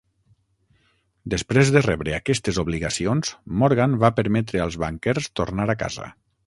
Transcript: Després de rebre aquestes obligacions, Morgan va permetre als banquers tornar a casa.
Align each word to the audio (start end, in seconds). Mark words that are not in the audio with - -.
Després 1.33 1.69
de 1.75 1.83
rebre 1.87 2.15
aquestes 2.21 2.61
obligacions, 2.65 3.35
Morgan 3.65 3.97
va 4.07 4.15
permetre 4.23 4.67
als 4.67 4.83
banquers 4.87 5.35
tornar 5.41 5.71
a 5.77 5.83
casa. 5.87 6.15